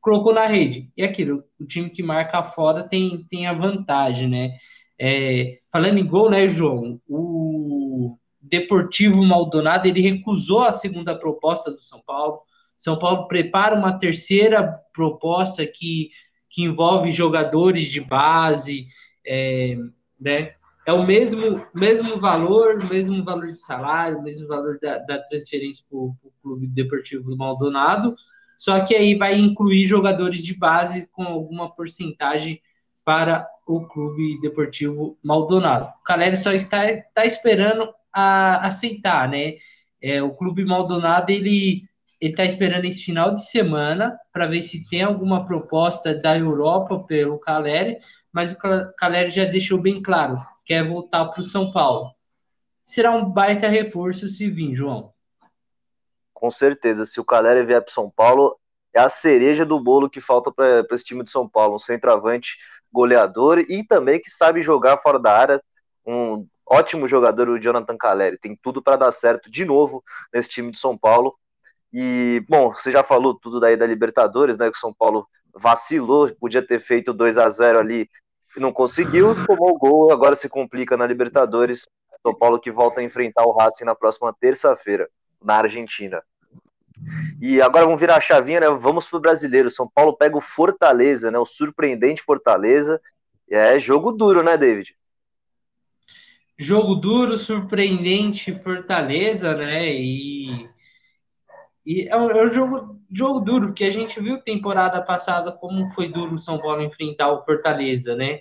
colocou 0.00 0.34
na 0.34 0.46
rede. 0.46 0.90
E 0.96 1.04
aquilo, 1.04 1.44
o 1.60 1.64
time 1.64 1.88
que 1.88 2.02
marca 2.02 2.42
fora 2.42 2.88
tem, 2.88 3.24
tem 3.30 3.46
a 3.46 3.52
vantagem, 3.52 4.28
né? 4.28 4.56
É, 4.98 5.60
falando 5.70 5.98
em 5.98 6.06
gol, 6.06 6.28
né, 6.28 6.48
João? 6.48 7.00
O 7.08 8.18
Deportivo 8.40 9.22
Maldonado, 9.24 9.86
ele 9.86 10.00
recusou 10.00 10.62
a 10.62 10.72
segunda 10.72 11.16
proposta 11.16 11.70
do 11.70 11.80
São 11.80 12.02
Paulo. 12.04 12.40
São 12.76 12.98
Paulo 12.98 13.28
prepara 13.28 13.76
uma 13.76 13.98
terceira 13.98 14.80
proposta 14.92 15.64
que, 15.64 16.08
que 16.54 16.62
envolve 16.62 17.10
jogadores 17.10 17.86
de 17.86 18.00
base, 18.00 18.86
é, 19.26 19.76
né? 20.20 20.54
É 20.86 20.92
o 20.92 21.04
mesmo, 21.04 21.66
mesmo 21.74 22.20
valor, 22.20 22.88
mesmo 22.88 23.24
valor 23.24 23.48
de 23.48 23.58
salário, 23.58 24.22
mesmo 24.22 24.46
valor 24.46 24.78
da, 24.80 24.98
da 24.98 25.18
transferência 25.18 25.84
para 25.90 25.98
o 25.98 26.14
Clube 26.40 26.68
Deportivo 26.68 27.24
do 27.30 27.36
Maldonado, 27.36 28.14
só 28.56 28.84
que 28.84 28.94
aí 28.94 29.16
vai 29.16 29.34
incluir 29.34 29.86
jogadores 29.86 30.42
de 30.42 30.56
base 30.56 31.08
com 31.10 31.24
alguma 31.24 31.74
porcentagem 31.74 32.60
para 33.04 33.48
o 33.66 33.86
Clube 33.88 34.40
Deportivo 34.40 35.18
Maldonado. 35.24 35.86
O 35.86 36.04
Caleri 36.04 36.36
só 36.36 36.52
está, 36.52 36.88
está 36.88 37.26
esperando 37.26 37.92
a 38.12 38.64
aceitar, 38.66 39.28
né? 39.28 39.54
É, 40.00 40.22
o 40.22 40.30
Clube 40.30 40.64
Maldonado 40.64 41.32
ele 41.32 41.82
ele 42.20 42.32
está 42.32 42.44
esperando 42.44 42.84
esse 42.84 43.04
final 43.04 43.34
de 43.34 43.46
semana 43.46 44.18
para 44.32 44.46
ver 44.46 44.62
se 44.62 44.88
tem 44.88 45.02
alguma 45.02 45.46
proposta 45.46 46.14
da 46.14 46.36
Europa 46.38 46.98
pelo 47.00 47.38
Caleri, 47.38 47.98
mas 48.32 48.52
o 48.52 48.58
Caleri 48.96 49.30
já 49.30 49.44
deixou 49.44 49.78
bem 49.78 50.02
claro, 50.02 50.40
quer 50.64 50.86
voltar 50.86 51.24
para 51.26 51.40
o 51.40 51.44
São 51.44 51.72
Paulo. 51.72 52.10
Será 52.84 53.10
um 53.12 53.24
baita 53.24 53.68
reforço 53.68 54.28
se 54.28 54.50
vir, 54.50 54.74
João. 54.74 55.12
Com 56.32 56.50
certeza, 56.50 57.06
se 57.06 57.20
o 57.20 57.24
Caleri 57.24 57.64
vier 57.64 57.80
para 57.82 57.92
São 57.92 58.10
Paulo, 58.10 58.58
é 58.92 59.00
a 59.00 59.08
cereja 59.08 59.64
do 59.64 59.80
bolo 59.80 60.10
que 60.10 60.20
falta 60.20 60.52
para 60.52 60.84
esse 60.92 61.04
time 61.04 61.24
de 61.24 61.30
São 61.30 61.48
Paulo, 61.48 61.76
um 61.76 61.78
centroavante 61.78 62.56
goleador 62.92 63.58
e 63.58 63.84
também 63.84 64.20
que 64.20 64.30
sabe 64.30 64.62
jogar 64.62 65.00
fora 65.02 65.18
da 65.18 65.36
área, 65.36 65.62
um 66.06 66.46
ótimo 66.66 67.08
jogador, 67.08 67.48
o 67.48 67.58
Jonathan 67.58 67.96
Caleri. 67.96 68.38
Tem 68.38 68.56
tudo 68.56 68.82
para 68.82 68.96
dar 68.96 69.12
certo 69.12 69.50
de 69.50 69.64
novo 69.64 70.02
nesse 70.32 70.48
time 70.48 70.70
de 70.70 70.78
São 70.78 70.96
Paulo. 70.96 71.36
E, 71.94 72.44
bom, 72.48 72.74
você 72.74 72.90
já 72.90 73.04
falou 73.04 73.34
tudo 73.34 73.60
daí 73.60 73.76
da 73.76 73.86
Libertadores, 73.86 74.58
né? 74.58 74.68
Que 74.70 74.76
o 74.76 74.80
São 74.80 74.92
Paulo 74.92 75.26
vacilou, 75.54 76.34
podia 76.34 76.60
ter 76.60 76.80
feito 76.80 77.14
2 77.14 77.38
a 77.38 77.48
0 77.48 77.78
ali 77.78 78.08
não 78.56 78.72
conseguiu, 78.72 79.34
tomou 79.46 79.70
o 79.70 79.78
gol, 79.78 80.12
agora 80.12 80.36
se 80.36 80.48
complica 80.48 80.96
na 80.96 81.06
Libertadores. 81.06 81.88
São 82.22 82.34
Paulo 82.34 82.58
que 82.58 82.70
volta 82.70 83.00
a 83.00 83.04
enfrentar 83.04 83.44
o 83.44 83.52
Racing 83.52 83.84
na 83.84 83.94
próxima 83.94 84.34
terça-feira, 84.38 85.08
na 85.42 85.56
Argentina. 85.56 86.22
E 87.40 87.60
agora 87.60 87.84
vamos 87.84 88.00
virar 88.00 88.16
a 88.16 88.20
chavinha, 88.20 88.60
né? 88.60 88.70
Vamos 88.70 89.06
pro 89.06 89.20
brasileiro. 89.20 89.68
São 89.68 89.90
Paulo 89.92 90.16
pega 90.16 90.36
o 90.36 90.40
Fortaleza, 90.40 91.30
né? 91.30 91.38
O 91.38 91.44
surpreendente 91.44 92.22
Fortaleza. 92.22 93.00
É 93.50 93.78
jogo 93.78 94.12
duro, 94.12 94.42
né, 94.42 94.56
David? 94.56 94.96
Jogo 96.56 96.94
duro, 96.94 97.36
surpreendente 97.36 98.52
Fortaleza, 98.52 99.54
né? 99.54 99.92
E, 99.92 100.68
e 101.84 102.08
é, 102.08 102.16
um, 102.16 102.30
é 102.30 102.46
um 102.46 102.52
jogo, 102.52 103.00
jogo 103.12 103.40
duro, 103.40 103.66
porque 103.68 103.84
a 103.84 103.90
gente 103.90 104.20
viu 104.20 104.40
temporada 104.40 105.02
passada 105.02 105.52
como 105.52 105.86
foi 105.88 106.08
duro 106.08 106.34
o 106.34 106.38
São 106.38 106.58
Paulo 106.58 106.82
enfrentar 106.82 107.32
o 107.32 107.42
Fortaleza, 107.42 108.16
né? 108.16 108.40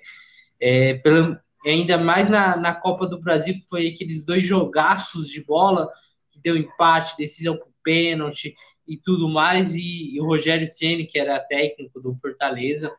É, 0.59 0.95
pelo, 0.95 1.37
ainda 1.65 1.97
mais 1.97 2.29
na, 2.29 2.55
na 2.55 2.73
Copa 2.73 3.07
do 3.07 3.19
Brasil, 3.19 3.55
que 3.55 3.67
foi 3.67 3.87
aqueles 3.87 4.23
dois 4.23 4.45
jogaços 4.45 5.27
de 5.27 5.43
bola 5.43 5.89
que 6.31 6.39
deu 6.39 6.55
empate, 6.55 7.17
decisão 7.17 7.57
por 7.57 7.67
pênalti 7.83 8.55
e 8.87 8.97
tudo 8.97 9.27
mais, 9.27 9.75
e, 9.75 10.15
e 10.15 10.21
o 10.21 10.25
Rogério 10.25 10.67
Ceni 10.67 11.05
que 11.05 11.19
era 11.19 11.39
técnico 11.39 11.99
do 11.99 12.15
Fortaleza, 12.15 12.95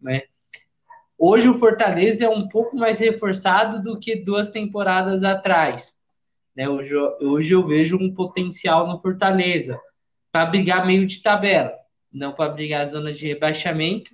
né? 0.00 0.22
Hoje 1.18 1.48
o 1.50 1.54
Fortaleza 1.54 2.24
é 2.24 2.28
um 2.28 2.48
pouco 2.48 2.74
mais 2.76 2.98
reforçado 2.98 3.82
do 3.82 4.00
que 4.00 4.16
duas 4.16 4.48
temporadas 4.48 5.22
atrás. 5.22 5.94
Né? 6.60 6.68
Hoje, 6.68 6.94
hoje 7.22 7.54
eu 7.54 7.66
vejo 7.66 7.96
um 7.96 8.12
potencial 8.12 8.86
no 8.86 9.00
Fortaleza 9.00 9.80
para 10.30 10.44
brigar 10.44 10.86
meio 10.86 11.06
de 11.06 11.22
tabela, 11.22 11.72
não 12.12 12.34
para 12.34 12.52
brigar 12.52 12.86
zona 12.86 13.14
de 13.14 13.28
rebaixamento. 13.28 14.10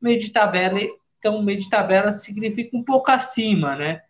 Meio 0.00 0.18
de 0.18 0.30
tabela, 0.30 0.80
então 1.18 1.42
meio 1.42 1.58
de 1.58 1.68
tabela 1.68 2.14
significa 2.14 2.74
um 2.74 2.82
pouco 2.82 3.10
acima, 3.10 3.76
né? 3.76 4.00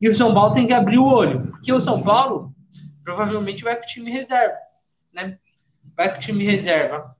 E 0.00 0.08
o 0.08 0.14
São 0.14 0.32
Paulo 0.32 0.54
tem 0.54 0.66
que 0.66 0.72
abrir 0.72 0.96
o 0.96 1.04
olho, 1.04 1.48
porque 1.48 1.70
o 1.70 1.80
São 1.80 2.02
Paulo 2.02 2.54
provavelmente 3.04 3.62
vai 3.62 3.76
com 3.76 3.82
o 3.82 3.86
time 3.86 4.10
reserva 4.10 4.56
né? 5.12 5.38
Vai 5.94 6.10
com 6.10 6.16
o 6.16 6.20
time 6.20 6.46
reserva 6.46 7.14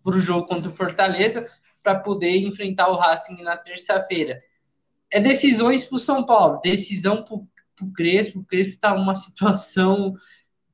para 0.00 0.16
o 0.16 0.20
jogo 0.20 0.46
contra 0.46 0.70
o 0.70 0.74
Fortaleza 0.74 1.50
para 1.82 1.98
poder 1.98 2.36
enfrentar 2.38 2.88
o 2.88 2.96
Racing 2.96 3.42
na 3.42 3.56
terça-feira. 3.56 4.40
É 5.10 5.18
decisões 5.18 5.82
para 5.82 5.96
o 5.96 5.98
São 5.98 6.24
Paulo, 6.24 6.60
decisão 6.62 7.24
para 7.74 7.86
o 7.86 7.92
Crespo. 7.92 8.40
O 8.40 8.44
Crespo 8.44 8.70
está 8.70 8.94
numa 8.94 9.14
situação 9.16 10.16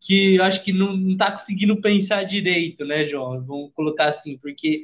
que 0.01 0.37
eu 0.37 0.45
acho 0.45 0.65
que 0.65 0.73
não 0.73 0.97
está 1.11 1.31
conseguindo 1.31 1.81
pensar 1.81 2.25
direito, 2.25 2.85
né, 2.85 3.05
João? 3.05 3.45
Vamos 3.45 3.71
colocar 3.75 4.07
assim, 4.07 4.39
porque 4.39 4.83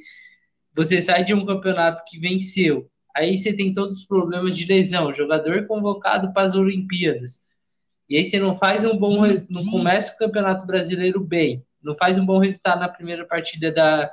você 0.74 1.00
sai 1.00 1.24
de 1.24 1.32
um 1.32 1.46
campeonato 1.46 2.02
que 2.06 2.18
venceu, 2.18 2.90
aí 3.16 3.38
você 3.38 3.50
tem 3.50 3.72
todos 3.72 4.00
os 4.00 4.04
problemas 4.04 4.54
de 4.54 4.66
lesão, 4.66 5.10
jogador 5.10 5.66
convocado 5.66 6.34
para 6.34 6.42
as 6.42 6.54
Olimpíadas, 6.54 7.40
e 8.10 8.16
aí 8.18 8.26
você 8.26 8.38
não 8.38 8.54
faz 8.54 8.84
um 8.84 8.96
bom, 8.96 9.26
não 9.48 9.64
começa 9.70 10.12
o 10.12 10.18
Campeonato 10.18 10.66
Brasileiro 10.66 11.18
bem, 11.18 11.64
não 11.82 11.94
faz 11.94 12.18
um 12.18 12.26
bom 12.26 12.38
resultado 12.38 12.80
na 12.80 12.90
primeira 12.90 13.24
partida 13.24 13.72
da, 13.72 14.12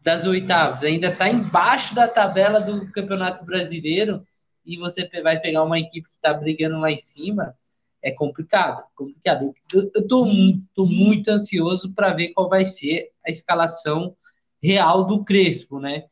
das 0.00 0.24
oitavas, 0.24 0.84
ainda 0.84 1.08
está 1.08 1.28
embaixo 1.28 1.96
da 1.96 2.06
tabela 2.06 2.60
do 2.60 2.90
Campeonato 2.92 3.44
Brasileiro 3.44 4.24
e 4.64 4.78
você 4.78 5.08
vai 5.22 5.40
pegar 5.40 5.62
uma 5.62 5.78
equipe 5.78 6.08
que 6.08 6.16
está 6.16 6.32
brigando 6.32 6.78
lá 6.80 6.90
em 6.90 6.98
cima, 6.98 7.54
é 8.02 8.10
complicado, 8.10 8.84
complicado. 8.94 9.54
Eu, 9.72 9.84
estou 9.84 10.26
tô, 10.74 10.86
muito 10.86 11.28
ansioso 11.30 11.94
para 11.94 12.12
ver 12.12 12.28
qual 12.28 12.48
vai 12.48 12.64
ser 12.64 13.10
a 13.26 13.30
escalação 13.30 14.16
real 14.62 15.04
do 15.04 15.24
Crespo, 15.24 15.80
né? 15.80 16.04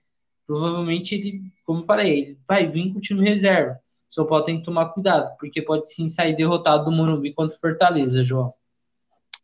Provavelmente 0.47 1.15
ele, 1.15 1.43
como 1.65 1.83
eu 1.83 1.87
falei, 1.87 2.19
ele 2.19 2.39
vai 2.47 2.67
vir 2.67 2.93
com 2.93 2.99
o 2.99 3.03
time 3.03 3.29
reserva. 3.29 3.79
São 4.09 4.27
Paulo 4.27 4.45
tem 4.45 4.59
que 4.59 4.65
tomar 4.65 4.91
cuidado, 4.91 5.35
porque 5.39 5.63
pode 5.63 5.93
sim 5.93 6.09
sair 6.09 6.37
derrotado 6.37 6.85
do 6.85 6.93
Morumbi 6.93 7.33
contra 7.33 7.57
o 7.57 7.61
Fortaleza, 7.61 8.23
João. 8.23 8.53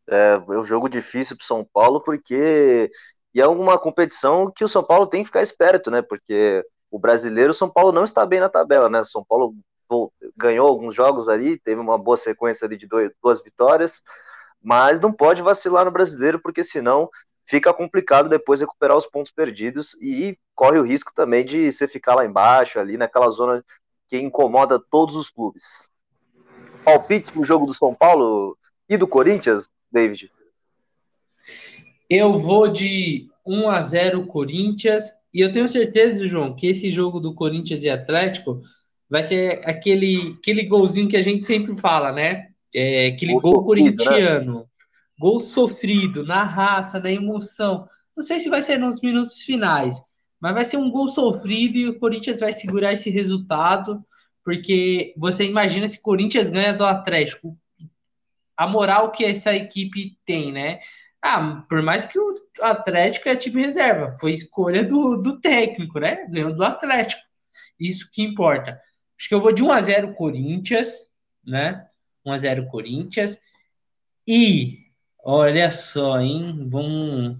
É, 0.06 0.34
é 0.34 0.58
um 0.58 0.62
jogo 0.62 0.88
difícil 0.88 1.36
para 1.36 1.46
São 1.46 1.64
Paulo, 1.64 2.00
porque 2.00 2.90
e 3.34 3.40
é 3.40 3.46
uma 3.46 3.78
competição 3.78 4.50
que 4.50 4.64
o 4.64 4.68
São 4.68 4.82
Paulo 4.82 5.06
tem 5.06 5.22
que 5.22 5.28
ficar 5.28 5.42
esperto, 5.42 5.90
né? 5.90 6.02
Porque 6.02 6.64
o 6.90 6.98
brasileiro, 6.98 7.50
o 7.50 7.54
São 7.54 7.68
Paulo 7.68 7.92
não 7.92 8.04
está 8.04 8.24
bem 8.24 8.40
na 8.40 8.48
tabela, 8.48 8.88
né? 8.88 9.00
O 9.00 9.04
São 9.04 9.24
Paulo 9.24 9.54
ganhou 10.36 10.68
alguns 10.68 10.94
jogos 10.94 11.28
ali, 11.28 11.58
teve 11.58 11.80
uma 11.80 11.98
boa 11.98 12.16
sequência 12.16 12.66
ali 12.66 12.76
de 12.76 12.86
dois, 12.86 13.10
duas 13.22 13.42
vitórias, 13.42 14.02
mas 14.62 15.00
não 15.00 15.12
pode 15.12 15.42
vacilar 15.42 15.84
no 15.84 15.90
brasileiro, 15.90 16.40
porque 16.40 16.62
senão 16.62 17.08
fica 17.46 17.72
complicado 17.72 18.28
depois 18.28 18.60
recuperar 18.60 18.96
os 18.96 19.06
pontos 19.06 19.32
perdidos 19.32 19.94
e 20.02 20.38
corre 20.54 20.78
o 20.78 20.84
risco 20.84 21.12
também 21.14 21.44
de 21.44 21.72
você 21.72 21.88
ficar 21.88 22.14
lá 22.14 22.24
embaixo, 22.24 22.78
ali 22.78 22.96
naquela 22.96 23.30
zona 23.30 23.64
que 24.08 24.18
incomoda 24.18 24.78
todos 24.78 25.16
os 25.16 25.30
clubes. 25.30 25.90
Palpites 26.84 27.30
pro 27.30 27.44
jogo 27.44 27.66
do 27.66 27.74
São 27.74 27.94
Paulo 27.94 28.56
e 28.88 28.96
do 28.96 29.06
Corinthians, 29.06 29.68
David? 29.90 30.30
Eu 32.08 32.34
vou 32.34 32.68
de 32.68 33.30
1 33.46 33.70
a 33.70 33.82
0 33.82 34.26
Corinthians 34.26 35.14
e 35.32 35.40
eu 35.40 35.52
tenho 35.52 35.68
certeza, 35.68 36.26
João, 36.26 36.54
que 36.54 36.66
esse 36.66 36.92
jogo 36.92 37.20
do 37.20 37.34
Corinthians 37.34 37.82
e 37.82 37.90
Atlético 37.90 38.62
vai 39.08 39.22
ser 39.22 39.60
aquele, 39.64 40.36
aquele 40.38 40.64
golzinho 40.64 41.08
que 41.08 41.16
a 41.16 41.22
gente 41.22 41.46
sempre 41.46 41.76
fala, 41.76 42.12
né? 42.12 42.48
É, 42.74 43.08
aquele 43.08 43.32
gol, 43.34 43.40
gol 43.40 43.62
sofrido, 43.62 44.04
né? 44.04 44.04
corintiano. 44.04 44.58
Né? 44.60 44.64
Gol 45.18 45.40
sofrido, 45.40 46.24
na 46.24 46.44
raça, 46.44 47.00
na 47.00 47.10
emoção. 47.10 47.88
Não 48.16 48.22
sei 48.22 48.40
se 48.40 48.48
vai 48.48 48.62
ser 48.62 48.78
nos 48.78 49.00
minutos 49.00 49.42
finais, 49.42 50.00
mas 50.40 50.54
vai 50.54 50.64
ser 50.64 50.76
um 50.76 50.90
gol 50.90 51.08
sofrido 51.08 51.76
e 51.76 51.88
o 51.88 51.98
Corinthians 51.98 52.40
vai 52.40 52.52
segurar 52.52 52.92
esse 52.92 53.10
resultado, 53.10 54.04
porque 54.44 55.12
você 55.16 55.44
imagina 55.44 55.88
se 55.88 55.98
o 55.98 56.02
Corinthians 56.02 56.48
ganha 56.48 56.72
do 56.72 56.84
Atlético, 56.84 57.56
a 58.56 58.66
moral 58.66 59.12
que 59.12 59.24
essa 59.24 59.54
equipe 59.54 60.16
tem, 60.24 60.52
né? 60.52 60.80
Ah, 61.30 61.62
por 61.68 61.82
mais 61.82 62.06
que 62.06 62.18
o 62.18 62.32
Atlético 62.62 63.28
é 63.28 63.36
time 63.36 63.62
reserva, 63.62 64.16
foi 64.18 64.32
escolha 64.32 64.82
do, 64.82 65.18
do 65.18 65.38
técnico, 65.38 66.00
né? 66.00 66.26
Ganhou 66.30 66.54
do 66.54 66.64
Atlético. 66.64 67.20
Isso 67.78 68.08
que 68.10 68.22
importa. 68.22 68.80
Acho 69.18 69.28
que 69.28 69.34
eu 69.34 69.40
vou 69.40 69.52
de 69.52 69.62
1 69.62 69.70
a 69.70 69.82
0 69.82 70.14
Corinthians, 70.14 70.94
né? 71.44 71.86
1 72.24 72.32
a 72.32 72.38
0 72.38 72.66
Corinthians. 72.68 73.38
E 74.26 74.78
olha 75.22 75.70
só, 75.70 76.18
hein? 76.18 76.66
Vamos 76.70 77.36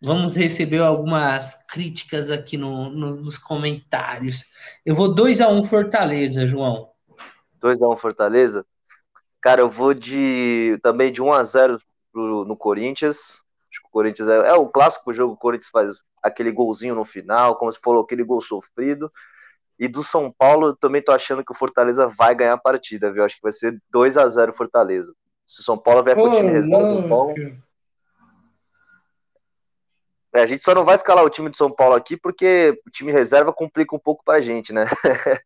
Vamos 0.00 0.36
receber 0.36 0.82
algumas 0.82 1.54
críticas 1.66 2.30
aqui 2.30 2.58
no, 2.58 2.90
no, 2.90 3.16
nos 3.16 3.38
comentários. 3.38 4.44
Eu 4.84 4.94
vou 4.94 5.14
2 5.14 5.40
a 5.40 5.48
1 5.48 5.58
um 5.58 5.64
Fortaleza, 5.64 6.46
João. 6.46 6.90
2 7.54 7.80
a 7.80 7.88
1 7.88 7.92
um 7.92 7.96
Fortaleza? 7.96 8.66
Cara, 9.40 9.62
eu 9.62 9.70
vou 9.70 9.94
de 9.94 10.78
também 10.82 11.10
de 11.10 11.22
1 11.22 11.32
a 11.32 11.42
0 11.42 11.80
pro, 12.14 12.44
no 12.44 12.56
Corinthians. 12.56 13.44
Acho 13.70 13.82
que 13.82 13.88
o 13.88 13.90
Corinthians 13.90 14.28
é, 14.28 14.36
é 14.50 14.54
o 14.54 14.68
clássico 14.68 15.12
jogo, 15.12 15.34
o 15.34 15.36
Corinthians 15.36 15.70
faz 15.70 16.04
aquele 16.22 16.52
golzinho 16.52 16.94
no 16.94 17.04
final, 17.04 17.56
como 17.56 17.72
se 17.72 17.80
falou, 17.82 18.04
aquele 18.04 18.22
gol 18.22 18.40
sofrido. 18.40 19.12
E 19.76 19.88
do 19.88 20.04
São 20.04 20.30
Paulo, 20.30 20.68
eu 20.68 20.76
também 20.76 21.02
tô 21.02 21.10
achando 21.10 21.44
que 21.44 21.50
o 21.50 21.56
Fortaleza 21.56 22.06
vai 22.06 22.32
ganhar 22.32 22.52
a 22.52 22.58
partida, 22.58 23.12
viu? 23.12 23.24
Acho 23.24 23.34
que 23.34 23.42
vai 23.42 23.52
ser 23.52 23.76
2 23.90 24.16
a 24.16 24.28
0 24.28 24.54
Fortaleza. 24.54 25.12
Se 25.46 25.60
o 25.60 25.64
São 25.64 25.76
Paulo 25.76 26.04
vier 26.04 26.14
com 26.14 26.30
o 26.30 26.36
time 26.36 26.50
reserva 26.50 27.02
do 27.02 27.08
Paulo. 27.08 27.34
É, 30.32 30.42
a 30.42 30.46
gente 30.46 30.62
só 30.62 30.74
não 30.74 30.84
vai 30.84 30.94
escalar 30.94 31.24
o 31.24 31.30
time 31.30 31.50
de 31.50 31.56
São 31.56 31.70
Paulo 31.70 31.94
aqui 31.94 32.16
porque 32.16 32.80
o 32.86 32.90
time 32.90 33.12
reserva 33.12 33.52
complica 33.52 33.94
um 33.94 33.98
pouco 33.98 34.24
pra 34.24 34.40
gente, 34.40 34.72
né? 34.72 34.86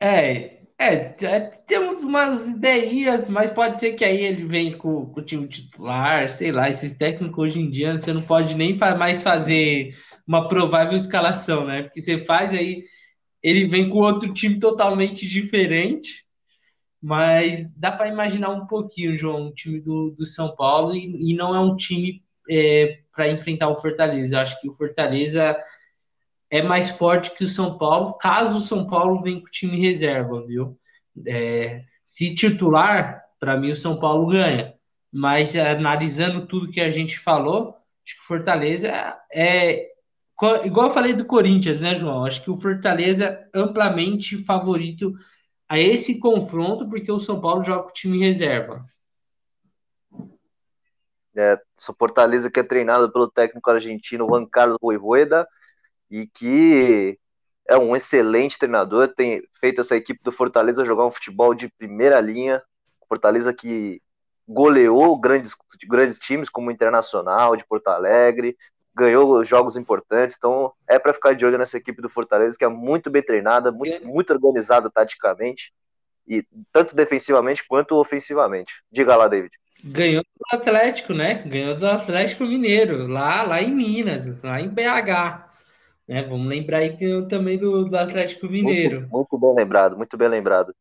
é, 0.00 0.59
é, 0.80 1.14
é, 1.20 1.40
temos 1.66 2.02
umas 2.02 2.48
ideias, 2.48 3.28
mas 3.28 3.50
pode 3.50 3.78
ser 3.78 3.92
que 3.92 4.02
aí 4.02 4.24
ele 4.24 4.44
venha 4.44 4.78
com, 4.78 5.04
com, 5.04 5.20
o 5.20 5.22
time 5.22 5.46
titular, 5.46 6.30
sei 6.30 6.50
lá, 6.50 6.70
esses 6.70 6.96
técnicos 6.96 7.38
hoje 7.38 7.60
em 7.60 7.70
dia 7.70 7.98
você 7.98 8.14
não 8.14 8.22
pode 8.22 8.54
nem 8.56 8.74
mais 8.98 9.22
fazer 9.22 9.90
uma 10.26 10.48
provável 10.48 10.96
escalação, 10.96 11.66
né? 11.66 11.82
Porque 11.82 12.00
você 12.00 12.16
faz 12.16 12.54
aí, 12.54 12.84
ele 13.42 13.68
vem 13.68 13.90
com 13.90 13.98
outro 13.98 14.32
time 14.32 14.58
totalmente 14.58 15.28
diferente, 15.28 16.24
mas 17.02 17.62
dá 17.76 17.92
para 17.92 18.08
imaginar 18.08 18.48
um 18.48 18.66
pouquinho, 18.66 19.18
João, 19.18 19.48
o 19.48 19.54
time 19.54 19.80
do, 19.80 20.14
do 20.16 20.24
São 20.24 20.56
Paulo, 20.56 20.94
e, 20.94 21.30
e 21.30 21.36
não 21.36 21.54
é 21.54 21.60
um 21.60 21.76
time 21.76 22.22
é, 22.50 23.00
para 23.14 23.30
enfrentar 23.30 23.68
o 23.68 23.78
Fortaleza. 23.78 24.34
Eu 24.34 24.40
acho 24.40 24.58
que 24.58 24.68
o 24.68 24.74
Fortaleza 24.74 25.54
é 26.50 26.62
mais 26.62 26.90
forte 26.90 27.34
que 27.34 27.44
o 27.44 27.48
São 27.48 27.78
Paulo, 27.78 28.14
caso 28.14 28.56
o 28.56 28.60
São 28.60 28.86
Paulo 28.86 29.22
venha 29.22 29.40
com 29.40 29.46
o 29.46 29.50
time 29.50 29.80
reserva, 29.80 30.44
viu? 30.44 30.76
É, 31.26 31.84
se 32.04 32.34
titular, 32.34 33.22
para 33.38 33.56
mim 33.56 33.70
o 33.70 33.76
São 33.76 33.98
Paulo 33.98 34.26
ganha. 34.26 34.74
Mas 35.12 35.54
analisando 35.56 36.46
tudo 36.46 36.70
que 36.70 36.80
a 36.80 36.90
gente 36.90 37.18
falou, 37.18 37.76
acho 38.04 38.16
que 38.16 38.22
o 38.22 38.26
Fortaleza 38.26 38.88
é, 39.32 39.90
igual 40.64 40.88
eu 40.88 40.94
falei 40.94 41.12
do 41.12 41.24
Corinthians, 41.24 41.80
né, 41.80 41.94
João? 41.94 42.24
Acho 42.24 42.42
que 42.42 42.50
o 42.50 42.56
Fortaleza 42.56 43.48
amplamente 43.54 44.42
favorito 44.44 45.14
a 45.68 45.78
esse 45.78 46.18
confronto, 46.18 46.88
porque 46.88 47.12
o 47.12 47.20
São 47.20 47.40
Paulo 47.40 47.64
joga 47.64 47.84
com 47.84 47.90
o 47.90 47.92
time 47.92 48.18
reserva. 48.18 48.84
É, 51.36 51.54
o 51.88 51.94
Fortaleza 51.96 52.50
que 52.50 52.58
é 52.58 52.64
treinado 52.64 53.12
pelo 53.12 53.30
técnico 53.30 53.70
argentino 53.70 54.26
Juan 54.26 54.46
Carlos 54.46 54.78
Voivoda, 54.80 55.46
e 56.10 56.26
que 56.26 57.18
é 57.68 57.78
um 57.78 57.94
excelente 57.94 58.58
treinador, 58.58 59.08
tem 59.08 59.42
feito 59.52 59.80
essa 59.80 59.96
equipe 59.96 60.20
do 60.24 60.32
Fortaleza 60.32 60.84
jogar 60.84 61.06
um 61.06 61.10
futebol 61.10 61.54
de 61.54 61.68
primeira 61.68 62.20
linha. 62.20 62.60
Fortaleza 63.08 63.52
que 63.54 64.02
goleou 64.46 65.16
grandes, 65.18 65.54
grandes 65.88 66.18
times 66.18 66.48
como 66.48 66.68
o 66.68 66.72
Internacional 66.72 67.56
de 67.56 67.64
Porto 67.64 67.88
Alegre, 67.88 68.56
ganhou 68.94 69.44
jogos 69.44 69.76
importantes, 69.76 70.36
então 70.36 70.72
é 70.88 70.98
para 70.98 71.14
ficar 71.14 71.34
de 71.34 71.46
olho 71.46 71.56
nessa 71.56 71.76
equipe 71.76 72.02
do 72.02 72.08
Fortaleza 72.08 72.58
que 72.58 72.64
é 72.64 72.68
muito 72.68 73.08
bem 73.08 73.22
treinada, 73.22 73.70
muito, 73.70 74.04
muito 74.06 74.32
organizada 74.32 74.90
taticamente 74.90 75.72
e 76.26 76.44
tanto 76.72 76.94
defensivamente 76.94 77.64
quanto 77.66 77.94
ofensivamente. 77.94 78.82
Diga 78.90 79.16
lá, 79.16 79.28
David. 79.28 79.52
Ganhou 79.82 80.22
do 80.22 80.56
Atlético, 80.56 81.14
né? 81.14 81.42
Ganhou 81.46 81.74
do 81.74 81.86
Atlético 81.86 82.44
Mineiro, 82.44 83.06
lá, 83.06 83.42
lá 83.42 83.62
em 83.62 83.72
Minas, 83.72 84.28
lá 84.42 84.60
em 84.60 84.68
BH. 84.68 85.49
Né? 86.10 86.24
Vamos 86.24 86.48
lembrar 86.48 86.78
aí 86.78 86.96
que 86.96 87.22
também 87.28 87.56
do, 87.56 87.84
do 87.84 87.96
Atlético 87.96 88.48
Mineiro. 88.48 89.02
Muito, 89.02 89.12
muito, 89.12 89.38
bem 89.38 89.54
lembrado, 89.54 89.96
muito 89.96 90.16
bem 90.16 90.28
lembrado. 90.28 90.74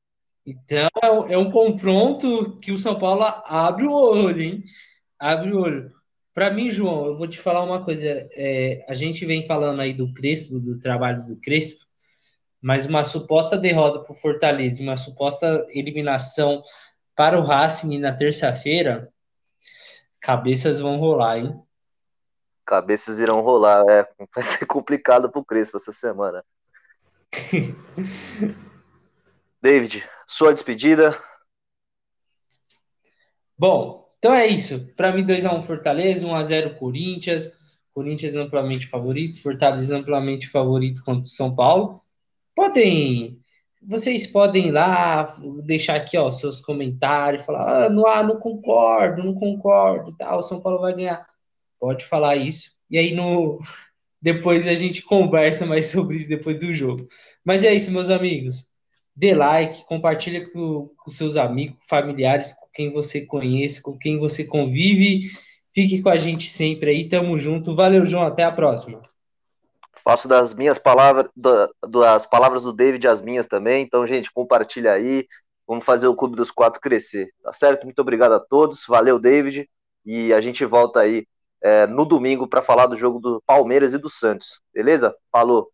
Então 0.43 0.89
é, 1.03 1.33
é 1.33 1.37
um 1.37 1.51
confronto 1.51 2.57
que 2.57 2.71
o 2.71 2.77
São 2.77 2.97
Paulo 2.97 3.23
abre 3.45 3.85
o 3.85 3.91
olho, 3.91 4.41
hein? 4.41 4.63
Abre 5.19 5.53
o 5.53 5.61
olho. 5.61 5.91
Para 6.33 6.51
mim, 6.51 6.71
João, 6.71 7.05
eu 7.05 7.15
vou 7.15 7.27
te 7.27 7.37
falar 7.37 7.61
uma 7.61 7.85
coisa. 7.85 8.27
É, 8.33 8.83
a 8.89 8.95
gente 8.95 9.23
vem 9.23 9.45
falando 9.45 9.79
aí 9.81 9.93
do 9.93 10.11
Crespo, 10.13 10.59
do 10.59 10.79
trabalho 10.79 11.23
do 11.27 11.35
Crespo, 11.35 11.85
mas 12.59 12.87
uma 12.87 13.03
suposta 13.03 13.55
derrota 13.55 13.99
para 13.99 14.13
o 14.13 14.17
Fortaleza, 14.17 14.81
uma 14.81 14.97
suposta 14.97 15.63
eliminação 15.69 16.63
para 17.15 17.37
o 17.37 17.43
Racing 17.43 17.99
na 17.99 18.13
terça-feira, 18.13 19.13
cabeças 20.19 20.79
vão 20.79 20.97
rolar, 20.97 21.37
hein? 21.37 21.61
Cabeças 22.69 23.17
irão 23.17 23.41
rolar. 23.41 23.83
É, 23.89 24.07
vai 24.33 24.43
ser 24.43 24.67
complicado 24.67 25.29
pro 25.29 25.43
Crespo 25.43 25.77
essa 25.77 25.91
semana. 25.91 26.45
David, 29.61 30.07
sua 30.27 30.53
despedida. 30.53 31.19
Bom, 33.57 34.07
então 34.19 34.33
é 34.33 34.47
isso. 34.47 34.87
Para 34.95 35.11
mim, 35.11 35.25
2x1 35.25 35.63
Fortaleza, 35.63 36.27
1x0 36.27 36.77
Corinthians. 36.77 37.51
Corinthians 37.93 38.35
amplamente 38.35 38.87
favorito, 38.87 39.41
Fortaleza 39.41 39.97
amplamente 39.97 40.47
favorito 40.47 41.03
contra 41.03 41.23
o 41.23 41.25
São 41.25 41.53
Paulo. 41.53 42.01
Podem. 42.55 43.41
Vocês 43.81 44.27
podem 44.27 44.67
ir 44.67 44.71
lá 44.71 45.37
deixar 45.63 45.95
aqui 45.95 46.17
ó, 46.17 46.29
seus 46.31 46.59
comentários, 46.59 47.45
falar, 47.45 47.85
ah, 47.85 47.89
não, 47.89 48.05
ah, 48.05 48.21
não 48.21 48.37
concordo, 48.37 49.23
não 49.23 49.33
concordo, 49.33 50.13
tal, 50.17 50.39
o 50.39 50.43
São 50.43 50.59
Paulo 50.59 50.81
vai 50.81 50.93
ganhar. 50.93 51.28
Pode 51.79 52.05
falar 52.05 52.35
isso. 52.35 52.71
E 52.89 52.97
aí 52.97 53.13
no 53.13 53.59
depois 54.21 54.67
a 54.67 54.75
gente 54.75 55.01
conversa 55.01 55.65
mais 55.65 55.87
sobre 55.91 56.17
isso 56.17 56.29
depois 56.29 56.59
do 56.59 56.73
jogo. 56.73 57.07
Mas 57.43 57.63
é 57.63 57.73
isso, 57.73 57.91
meus 57.91 58.09
amigos. 58.09 58.69
Dê 59.15 59.33
like, 59.33 59.85
compartilha 59.85 60.49
com, 60.49 60.89
com 60.97 61.09
seus 61.09 61.35
amigos, 61.35 61.77
familiares, 61.89 62.53
com 62.53 62.67
quem 62.73 62.91
você 62.91 63.25
conhece, 63.25 63.81
com 63.81 63.97
quem 63.97 64.17
você 64.17 64.45
convive. 64.45 65.29
Fique 65.73 66.01
com 66.01 66.09
a 66.09 66.17
gente 66.17 66.49
sempre 66.49 66.89
aí. 66.89 67.09
Tamo 67.09 67.37
junto. 67.37 67.75
Valeu, 67.75 68.05
João. 68.05 68.25
Até 68.25 68.43
a 68.43 68.51
próxima. 68.51 69.01
Faço 70.03 70.27
das 70.27 70.53
minhas 70.53 70.77
palavras, 70.77 71.29
das 71.35 72.25
palavras 72.25 72.63
do 72.63 72.71
David 72.71 73.07
as 73.07 73.21
minhas 73.21 73.45
também. 73.45 73.83
Então, 73.83 74.07
gente, 74.07 74.31
compartilha 74.31 74.93
aí. 74.93 75.27
Vamos 75.67 75.85
fazer 75.85 76.07
o 76.07 76.15
Clube 76.15 76.35
dos 76.35 76.49
Quatro 76.49 76.81
crescer. 76.81 77.29
Tá 77.43 77.53
certo? 77.53 77.83
Muito 77.83 77.99
obrigado 77.99 78.31
a 78.31 78.39
todos. 78.39 78.85
Valeu, 78.87 79.19
David. 79.19 79.69
E 80.05 80.33
a 80.33 80.41
gente 80.41 80.65
volta 80.65 81.01
aí 81.01 81.27
é, 81.61 81.87
no 81.87 82.05
domingo 82.05 82.47
para 82.47 82.61
falar 82.61 82.87
do 82.87 82.95
jogo 82.95 83.19
do 83.19 83.41
Palmeiras 83.45 83.93
e 83.93 83.97
do 83.97 84.09
Santos. 84.09 84.59
Beleza? 84.73 85.15
Falou! 85.31 85.71